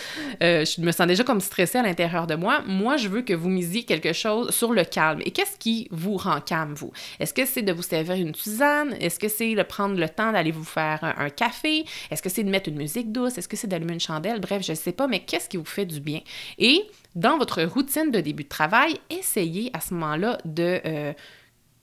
[0.42, 2.62] euh, je me sens déjà comme stressée à l'intérieur de moi.
[2.66, 5.20] Moi, je veux que vous misiez quelque chose sur le calme.
[5.24, 6.92] Et qu'est-ce qui vous rend calme, vous?
[7.18, 8.94] Est-ce que c'est de vous servir une tisane?
[9.00, 11.84] Est-ce que c'est de prendre le temps d'aller vous faire un, café?
[12.10, 13.36] Est-ce que c'est de mettre une musique douce?
[13.36, 14.40] Est-ce que c'est d'allumer une chandelle?
[14.40, 16.20] Bref, je ne sais pas, mais qu'est-ce qui vous fait du bien?
[16.58, 16.84] Et
[17.16, 21.14] dans votre routine de début de travail, essayez à ce moment-là de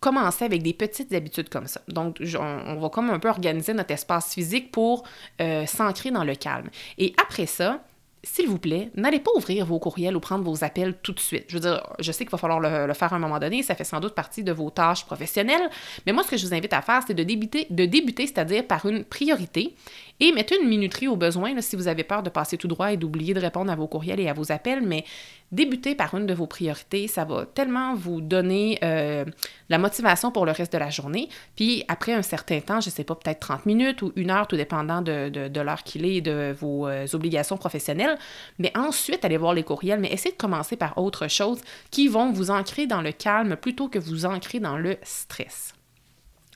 [0.03, 1.81] commencer avec des petites habitudes comme ça.
[1.87, 5.03] Donc, on, va comme un peu organiser notre espace physique pour
[5.39, 6.69] euh, s'ancrer dans le calme.
[6.97, 7.81] Et après ça,
[8.21, 11.45] s'il vous plaît, n'allez pas ouvrir vos courriels ou prendre vos appels tout de suite.
[11.47, 13.75] Je veux dire, je sais qu'il va falloir le, faire à un moment donné, ça
[13.75, 15.69] fait sans doute partie de vos tâches professionnelles,
[16.05, 18.65] mais moi, ce que je vous invite à faire, c'est de débuter, de débuter c'est-à-dire
[18.65, 19.75] par une priorité,
[20.19, 22.97] et mettez une minuterie au besoin si vous avez peur de passer tout droit et
[22.97, 25.03] d'oublier de répondre à vos courriels et à vos appels, mais
[25.51, 27.07] débutez par une de vos priorités.
[27.07, 29.25] Ça va tellement vous donner euh,
[29.69, 31.29] la motivation pour le reste de la journée.
[31.55, 34.47] Puis après un certain temps, je ne sais pas, peut-être 30 minutes ou une heure,
[34.47, 38.17] tout dépendant de, l'heure qu'il est et de vos euh, obligations professionnelles.
[38.59, 41.59] Mais ensuite, allez voir les courriels, mais essayez de commencer par autre chose
[41.91, 45.73] qui vont vous ancrer dans le calme plutôt que vous ancrer dans le stress.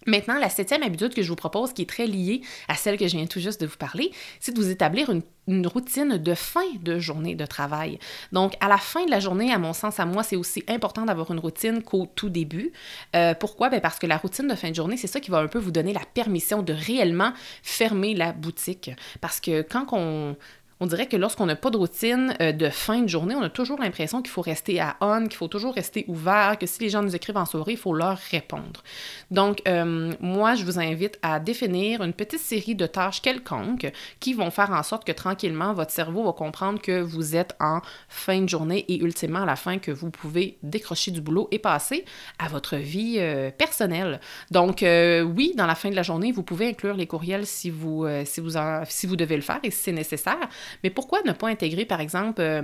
[0.07, 3.07] Maintenant, la septième habitude que je vous propose, qui est très liée à celle que
[3.09, 5.21] je viens tout juste de vous parler, c'est de vous établir une,
[5.67, 7.99] routine de fin de journée de travail.
[8.33, 11.05] Donc, à la fin de la journée, à mon sens, à moi, c'est aussi important
[11.05, 12.73] d'avoir une routine qu'au tout début.
[13.15, 13.69] Euh, pourquoi?
[13.69, 15.59] Ben parce que la routine de fin de journée, c'est ça qui va un peu
[15.59, 17.31] vous donner la permission de réellement
[17.63, 18.91] fermer la boutique.
[19.21, 20.35] Parce que quand on,
[20.79, 23.49] on dirait que lorsqu'on n'a pas de routine euh, de fin de journée, on a
[23.49, 26.89] toujours l'impression qu'il faut rester à on, qu'il faut toujours rester ouvert, que si les
[26.89, 28.83] gens nous écrivent en soirée, il faut leur répondre.
[29.31, 34.33] Donc, euh, moi, je vous invite à définir une petite série de tâches quelconques qui
[34.33, 38.41] vont faire en sorte que tranquillement, votre cerveau va comprendre que vous êtes en fin
[38.41, 42.05] de journée et ultimement à la fin que vous pouvez décrocher du boulot et passer
[42.37, 44.19] à votre vie euh, personnelle.
[44.51, 48.05] Donc, oui, dans la fin de la journée, vous pouvez inclure les courriels si vous,
[48.25, 48.51] si vous,
[48.87, 50.47] si vous devez le faire et si c'est nécessaire.
[50.83, 52.61] Mais pourquoi ne pas intégrer, par exemple, euh,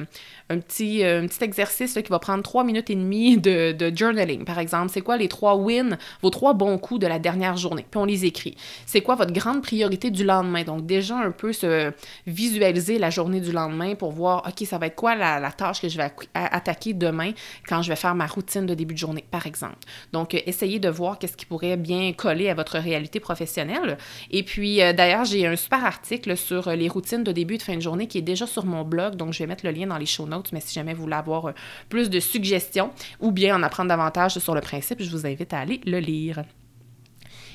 [0.49, 4.59] un, petit, euh, petit exercice qui va prendre trois minutes et demie de, journaling, par
[4.59, 4.91] exemple?
[4.91, 7.85] C'est quoi les trois wins, vos trois bons coups de la dernière journée?
[7.89, 8.55] Puis on les écrit.
[8.85, 10.63] C'est quoi votre grande priorité du lendemain?
[10.63, 11.91] Donc, déjà un peu se
[12.27, 15.89] visualiser la journée du lendemain pour voir, OK, ça va être quoi la, tâche que
[15.89, 17.31] je vais attaquer demain
[17.67, 19.77] quand je vais faire ma routine de début de journée, par exemple?
[20.11, 23.97] Donc, euh, essayez de voir qu'est-ce qui pourrait bien coller à votre réalité professionnelle.
[24.31, 27.75] Et puis, d'ailleurs, j'ai un super article sur les routines de début et de fin
[27.75, 29.97] de journée qui est déjà sur mon blog, donc je vais mettre le lien dans
[29.97, 31.53] les show notes, mais si jamais vous voulez avoir euh,
[31.89, 35.59] plus de suggestions ou bien en apprendre davantage sur le principe, je vous invite à
[35.59, 36.43] aller le lire.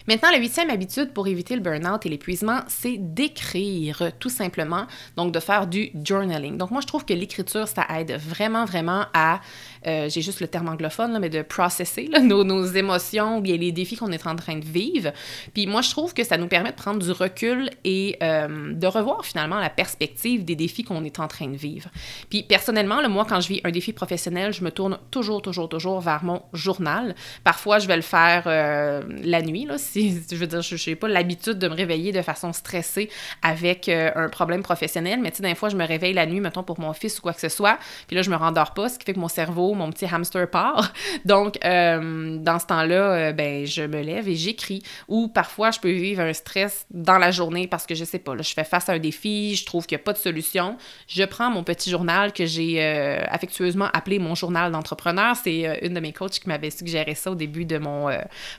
[0.09, 4.87] Maintenant, la huitième habitude pour éviter le burn-out et l'épuisement, c'est d'écrire, tout simplement.
[5.16, 6.57] Donc, de faire du journaling.
[6.57, 9.42] Donc, moi, je trouve que l'écriture, ça aide vraiment, vraiment à,
[9.86, 13.72] euh, j'ai juste le terme anglophone, là, mais de processer nos, émotions ou bien les
[13.72, 15.12] défis qu'on est en train de vivre.
[15.54, 18.86] Puis moi, je trouve que ça nous permet de prendre du recul et euh, de
[18.86, 21.90] revoir finalement la perspective des défis qu'on est en train de vivre.
[22.30, 26.00] Puis personnellement, moi, quand je vis un défi professionnel, je me tourne toujours, toujours, toujours
[26.00, 27.14] vers mon journal.
[27.44, 30.96] Parfois, je vais le faire euh, la nuit, là, si je veux dire, je n'ai
[30.96, 33.08] pas l'habitude de me réveiller de façon stressée
[33.42, 36.62] avec un problème professionnel, mais tu sais, des fois, je me réveille la nuit, mettons,
[36.62, 38.98] pour mon fils ou quoi que ce soit, puis là, je me rendors pas, ce
[38.98, 40.92] qui fait que mon cerveau, mon petit hamster part.
[41.24, 44.83] Donc, euh, dans ce temps-là, ben, je me lève et j'écris.
[45.09, 48.37] Ou parfois, je peux vivre un stress dans la journée parce que je sais pas,
[48.37, 50.76] je fais face à un défi, je trouve qu'il n'y a pas de solution.
[51.07, 52.83] Je prends mon petit journal que j'ai
[53.28, 55.37] affectueusement appelé mon journal d'entrepreneur.
[55.37, 58.09] C'est une de mes coachs qui m'avait suggéré ça au début de mon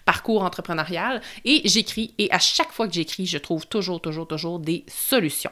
[0.06, 4.60] parcours entrepreneurial et j'écris et à chaque fois que j'écris, je trouve toujours, toujours, toujours
[4.60, 5.52] des solutions.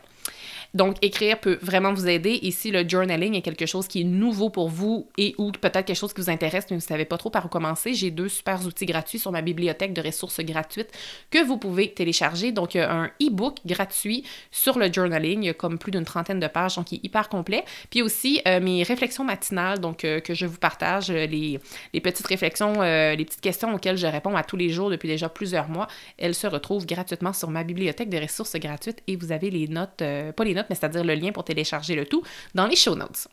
[0.74, 2.40] Donc, écrire peut vraiment vous aider.
[2.44, 5.86] Et si le journaling est quelque chose qui est nouveau pour vous et ou peut-être
[5.86, 8.12] quelque chose qui vous intéresse, mais vous ne savez pas trop par où commencer, j'ai
[8.12, 10.90] deux super outils gratuits sur ma bibliothèque de ressources gratuites
[11.32, 12.52] que vous pouvez télécharger.
[12.52, 15.92] Donc, il y a un e-book gratuit sur le journaling, il y a comme plus
[15.92, 17.64] d'une trentaine de pages, donc il est hyper complet.
[17.90, 21.60] Puis aussi, euh, mes réflexions matinales, donc euh, que je vous partage, euh, les,
[21.94, 25.30] les petites réflexions, les petites questions auxquelles je réponds à tous les jours depuis déjà
[25.30, 29.50] plusieurs mois, elles se retrouvent gratuitement sur ma bibliothèque de ressources gratuites et vous avez
[29.50, 32.24] les notes, pas les mais c'est-à-dire le lien pour télécharger le tout
[32.56, 33.28] dans les show notes.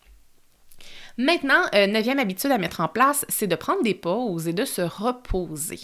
[1.17, 4.65] Maintenant, euh, neuvième habitude à mettre en place, c'est de prendre des pauses et de
[4.65, 5.79] se reposer.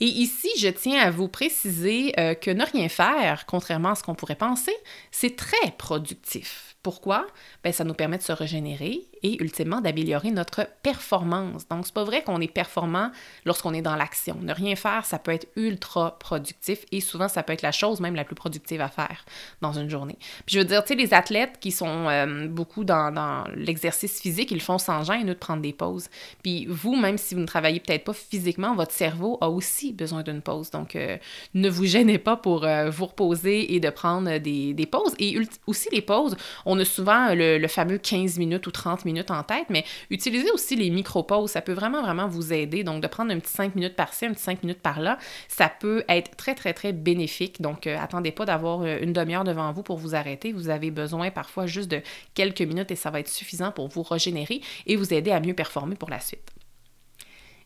[0.00, 4.02] Et ici, je tiens à vous préciser euh, que ne rien faire, contrairement à ce
[4.02, 4.74] qu'on pourrait penser,
[5.10, 6.76] c'est très productif.
[6.82, 7.26] Pourquoi?
[7.64, 11.68] Ben, ça nous permet de se régénérer et ultimement d'améliorer notre performance.
[11.68, 13.10] Donc, c'est pas vrai qu'on est performant
[13.44, 14.36] lorsqu'on est dans l'action.
[14.40, 18.00] Ne rien faire, ça peut être ultra productif et souvent, ça peut être la chose
[18.00, 19.24] même la plus productive à faire
[19.60, 20.16] dans une journée.
[20.46, 24.20] Puis, je veux dire, tu sais, les athlètes qui sont euh, beaucoup dans, dans l'exercice
[24.20, 26.08] physique, ils font sans gêne, eux, de prendre des pauses.
[26.42, 30.22] Puis, vous, même si vous ne travaillez peut-être pas physiquement, votre cerveau a aussi besoin
[30.22, 30.70] d'une pause.
[30.70, 31.16] Donc, euh,
[31.54, 35.14] ne vous gênez pas pour euh, vous reposer et de prendre des, des pauses.
[35.18, 39.42] Et aussi, les pauses, on a souvent le, fameux 15 minutes ou 30 minutes en
[39.42, 41.50] tête, mais utilisez aussi les micro-pauses.
[41.50, 42.84] Ça peut vraiment, vraiment vous aider.
[42.84, 45.18] Donc, de prendre un petit 5 minutes par-ci, un petit 5 minutes par-là,
[45.48, 47.60] ça peut être très, très, très bénéfique.
[47.60, 50.52] Donc, euh, attendez pas d'avoir euh, une demi-heure devant vous pour vous arrêter.
[50.52, 52.02] Vous avez besoin parfois juste de
[52.34, 55.54] quelques minutes et ça va être suffisant pour vous régénérer et vous aider à mieux
[55.54, 56.50] performer pour la suite.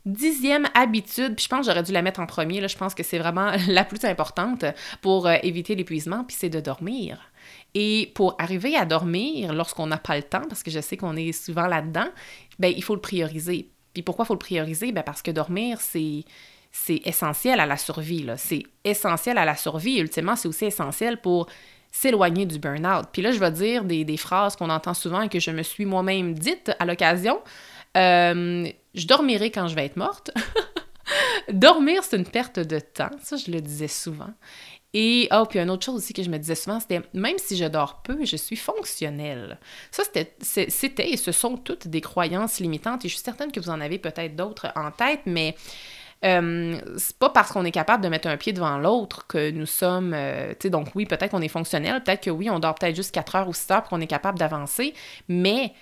[0.07, 3.03] Dixième habitude, puis je pense que j'aurais dû la mettre en premier, je pense que
[3.03, 4.67] c'est vraiment la plus importante
[5.01, 7.19] pour euh, éviter l'épuisement, puis c'est de dormir.
[7.75, 11.17] Et pour arriver à dormir lorsqu'on n'a pas le temps, parce que je sais qu'on
[11.17, 12.07] est souvent là-dedans,
[12.59, 13.69] ben il faut le prioriser.
[13.93, 14.93] Puis pourquoi il faut le prioriser?
[14.93, 16.25] Ben parce que dormir, c'est
[16.71, 18.27] c'est essentiel à la survie.
[18.37, 19.99] C'est essentiel à la survie.
[19.99, 21.47] Ultimement, c'est aussi essentiel pour
[21.93, 23.07] s'éloigner du burn-out.
[23.13, 25.63] Puis là, je vais dire des, des phrases qu'on entend souvent et que je me
[25.63, 27.41] suis moi-même dites à l'occasion.
[27.97, 30.33] Euh, je dormirai quand je vais être morte.
[31.53, 33.11] Dormir, c'est une perte de temps.
[33.23, 34.33] Ça, je le disais souvent.
[34.95, 37.57] Et, oh, puis une autre chose aussi que je me disais souvent, c'était même si
[37.57, 39.59] je dors peu, je suis fonctionnelle.
[39.91, 43.71] Ça, c'était et ce sont toutes des croyances limitantes et je suis certaine que vous
[43.71, 45.57] en avez peut-être d'autres en tête, mais
[46.25, 49.67] euh, c'est pas parce qu'on est capable de mettre un pied devant l'autre que nous
[49.67, 50.15] sommes.
[50.15, 52.95] Euh, tu sais, donc oui, peut-être qu'on est fonctionnel, peut-être que oui, on dort peut-être
[52.95, 54.95] juste 4 heures ou 6 heures qu'on est capable d'avancer,
[55.29, 55.73] mais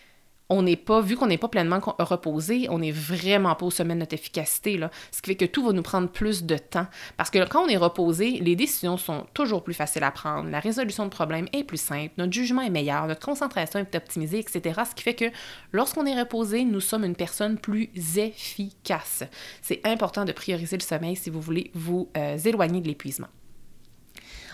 [0.53, 3.95] on n'est pas, vu qu'on n'est pas pleinement reposé, on n'est vraiment pas au sommet
[3.95, 4.79] de notre efficacité.
[5.11, 6.87] Ce qui fait que tout va nous prendre plus de temps.
[7.17, 10.61] Parce que quand on est reposé, les décisions sont toujours plus faciles à prendre, la
[10.61, 14.81] résolution de problèmes est plus simple, notre jugement est meilleur, notre concentration est optimisée, etc.
[14.89, 15.31] Ce qui fait que
[15.73, 19.25] lorsqu'on est reposé, nous sommes une personne plus efficace.
[19.63, 23.29] C'est important de prioriser le sommeil si vous voulez vous euh, éloigner de l'épuisement.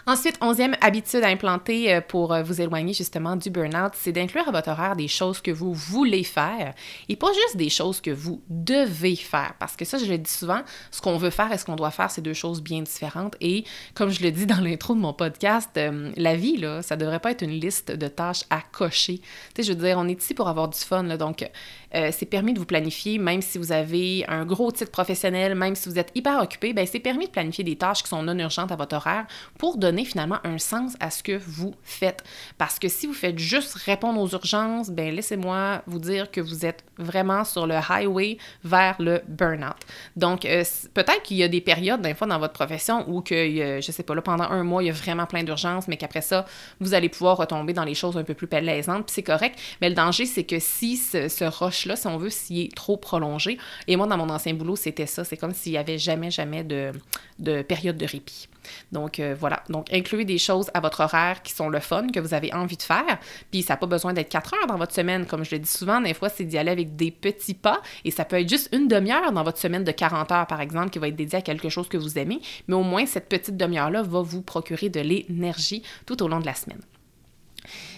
[0.08, 4.48] Ensuite, onzième habitude à implanter euh, pour euh, vous éloigner justement du burn-out, c'est d'inclure
[4.48, 6.72] à votre horaire des choses que vous voulez faire
[7.10, 9.52] et pas juste des choses que vous devez faire.
[9.58, 11.90] Parce que ça, je le dis souvent, ce qu'on veut faire et ce qu'on doit
[11.90, 13.36] faire, c'est deux choses bien différentes.
[13.42, 16.96] Et comme je le dis dans l'intro de mon podcast, euh, la vie, là, ça
[16.96, 19.18] devrait pas être une liste de tâches à cocher.
[19.18, 21.46] Tu sais, je veux dire, on est ici pour avoir du fun, donc
[21.92, 25.88] c'est permis de vous planifier, même si vous avez un gros titre professionnel, même si
[25.88, 28.70] vous êtes hyper occupé, ben c'est permis de planifier des tâches qui sont non urgentes
[28.70, 29.26] à votre horaire
[29.58, 32.24] pour donner finalement un sens à ce que vous faites.
[32.56, 36.66] Parce que si vous faites juste répondre aux urgences, ben laissez-moi vous dire que vous
[36.66, 39.76] êtes vraiment sur le highway vers le burn-out.
[40.16, 43.80] Donc, euh, peut-être qu'il y a des périodes, des fois, dans votre profession où que,
[43.80, 46.22] je sais pas, là, pendant un mois, il y a vraiment plein d'urgences, mais qu'après
[46.22, 46.46] ça,
[46.80, 49.58] vous allez pouvoir retomber dans les choses un peu plus plaisantes, puis c'est correct.
[49.80, 52.96] Mais le danger, c'est que si ce, ce rush-là, si on veut, s'il est trop
[52.96, 56.30] prolongé, et moi, dans mon ancien boulot, c'était ça, c'est comme s'il y avait jamais,
[56.30, 56.92] jamais de,
[57.38, 58.48] de période de répit.
[58.92, 62.20] Donc euh, voilà, donc incluez des choses à votre horaire qui sont le fun, que
[62.20, 63.18] vous avez envie de faire.
[63.50, 65.70] Puis ça n'a pas besoin d'être 4 heures dans votre semaine, comme je le dis
[65.70, 68.68] souvent, des fois c'est d'y aller avec des petits pas et ça peut être juste
[68.72, 71.42] une demi-heure dans votre semaine de 40 heures par exemple qui va être dédiée à
[71.42, 75.00] quelque chose que vous aimez, mais au moins cette petite demi-heure-là va vous procurer de
[75.00, 76.81] l'énergie tout au long de la semaine.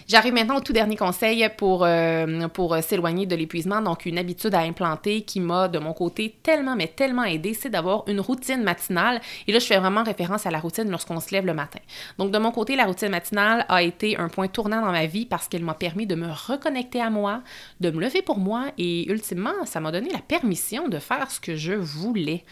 [0.07, 3.81] J'arrive maintenant au tout dernier conseil pour, euh, pour s'éloigner de l'épuisement.
[3.81, 7.69] Donc, une habitude à implanter qui m'a, de mon côté, tellement, mais tellement aidé, c'est
[7.69, 9.21] d'avoir une routine matinale.
[9.47, 11.79] Et là, je fais vraiment référence à la routine lorsqu'on se lève le matin.
[12.17, 15.25] Donc, de mon côté, la routine matinale a été un point tournant dans ma vie
[15.25, 17.41] parce qu'elle m'a permis de me reconnecter à moi,
[17.79, 21.39] de me lever pour moi et, ultimement, ça m'a donné la permission de faire ce
[21.39, 22.43] que je voulais.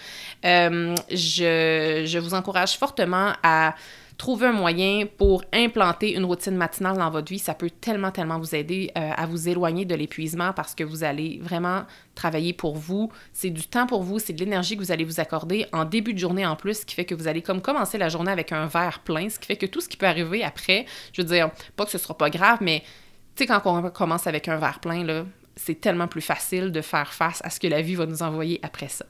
[0.45, 3.75] Euh, je vous encourage fortement à
[4.19, 8.37] trouver un moyen pour implanter une routine matinale dans votre vie, ça peut tellement, tellement
[8.37, 11.83] vous aider euh, à vous éloigner de l'épuisement parce que vous allez vraiment
[12.15, 13.09] travailler pour vous.
[13.31, 16.13] C'est du temps pour vous, c'est de l'énergie que vous allez vous accorder en début
[16.13, 18.51] de journée en plus, ce qui fait que vous allez comme commencer la journée avec
[18.51, 21.27] un verre plein, ce qui fait que tout ce qui peut arriver après, je veux
[21.27, 22.83] dire, pas que ce sera pas grave, mais
[23.35, 25.23] tu sais, quand on commence avec un verre plein, là,
[25.55, 28.59] c'est tellement plus facile de faire face à ce que la vie va nous envoyer
[28.63, 29.05] après ça.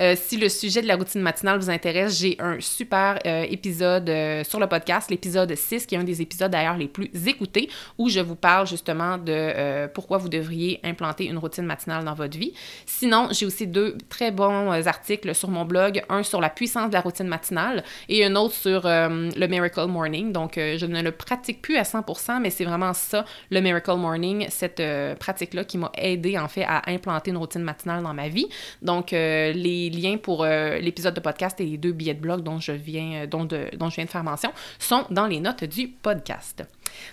[0.00, 4.08] Euh, si le sujet de la routine matinale vous intéresse, j'ai un super euh, épisode
[4.08, 7.68] euh, sur le podcast, l'épisode 6, qui est un des épisodes d'ailleurs les plus écoutés,
[7.98, 12.38] où je vous parle justement de pourquoi vous devriez implanter une routine matinale dans votre
[12.38, 12.54] vie.
[12.86, 16.94] Sinon, j'ai aussi deux très bons articles sur mon blog, un sur la puissance de
[16.94, 20.32] la routine matinale et un autre sur le Miracle Morning.
[20.32, 24.46] Donc, je ne le pratique plus à 100%, mais c'est vraiment ça, le Miracle Morning,
[24.50, 24.82] cette
[25.18, 28.48] pratique-là qui m'a aidé en fait à implanter une routine matinale dans ma vie.
[28.82, 32.42] Donc euh, les liens pour euh, l'épisode de podcast et les deux billets de blog
[32.42, 35.40] dont je viens euh, dont, de, dont je viens de faire mention sont dans les
[35.40, 36.64] notes du podcast.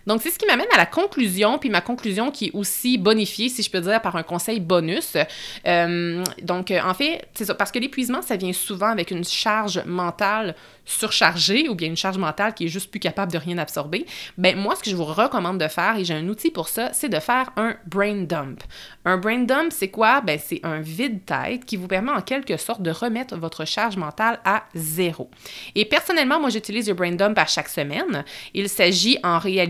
[0.05, 3.49] Donc, c'est ce qui m'amène à la conclusion, puis ma conclusion qui est aussi bonifiée,
[3.49, 5.17] si je peux dire, par un conseil bonus.
[5.65, 9.83] Euh, donc, en fait, c'est ça, parce que l'épuisement, ça vient souvent avec une charge
[9.85, 10.55] mentale
[10.87, 14.05] surchargée ou bien une charge mentale qui est juste plus capable de rien absorber.
[14.37, 16.93] Ben moi, ce que je vous recommande de faire, et j'ai un outil pour ça,
[16.93, 18.63] c'est de faire un brain dump.
[19.05, 20.21] Un brain dump, c'est quoi?
[20.21, 24.39] Ben, c'est un vide-tête qui vous permet en quelque sorte de remettre votre charge mentale
[24.45, 25.29] à zéro.
[25.75, 28.23] Et personnellement, moi, j'utilise le brain dump à chaque semaine.
[28.53, 29.66] Il s'agit en réalité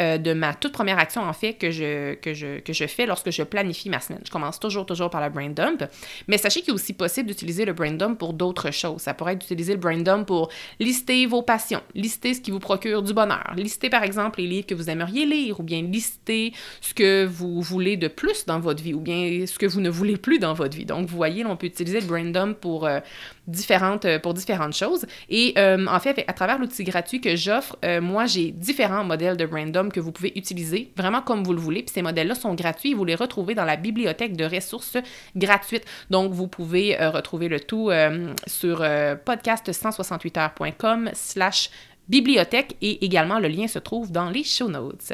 [0.00, 4.00] euh, de ma toute première action, en fait, que je, fais lorsque je planifie ma
[4.00, 4.20] semaine.
[4.24, 5.84] Je commence toujours, toujours par le brain dump.
[6.28, 9.02] Mais sachez qu'il est aussi possible d'utiliser le brain dump pour d'autres choses.
[9.02, 12.60] Ça pourrait être d'utiliser le brain dump pour lister vos passions, lister ce qui vous
[12.60, 16.52] procure du bonheur, lister, par exemple, les livres que vous aimeriez lire, ou bien lister
[16.80, 19.90] ce que vous voulez de plus dans votre vie, ou bien ce que vous ne
[19.90, 20.84] voulez plus dans votre vie.
[20.84, 23.00] Donc, vous voyez, on peut utiliser le brain dump pour, euh,
[23.46, 25.06] différentes, euh, pour différentes choses.
[25.28, 29.90] Et en fait, à travers l'outil gratuit que j'offre, moi, j'ai différents modèles de random
[29.92, 31.82] que vous pouvez utiliser vraiment comme vous le voulez.
[31.82, 32.94] Puis ces modèles-là sont gratuits.
[32.94, 34.96] Vous les retrouvez dans la bibliothèque de ressources
[35.34, 35.84] gratuites.
[36.10, 41.70] Donc, vous pouvez euh, retrouver le tout euh, sur euh, podcast168heures.com slash
[42.08, 45.12] bibliothèque et également le lien se trouve dans les show notes.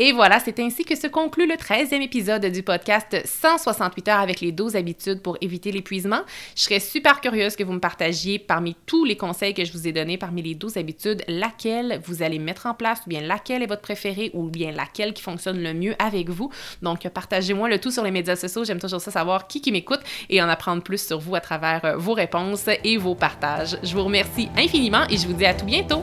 [0.00, 4.40] Et voilà, c'est ainsi que se conclut le 13e épisode du podcast 168 heures avec
[4.40, 6.22] les 12 habitudes pour éviter l'épuisement.
[6.56, 9.86] Je serais super curieuse que vous me partagiez parmi tous les conseils que je vous
[9.86, 13.62] ai donnés, parmi les 12 habitudes, laquelle vous allez mettre en place, ou bien laquelle
[13.62, 16.50] est votre préférée, ou bien laquelle qui fonctionne le mieux avec vous.
[16.82, 18.64] Donc, partagez-moi le tout sur les médias sociaux.
[18.64, 21.84] J'aime toujours ça savoir qui qui m'écoute et en apprendre plus sur vous à travers
[21.84, 23.78] euh, vos réponses et vos partages.
[23.84, 26.02] Je vous remercie infiniment et je vous dis à tout bientôt.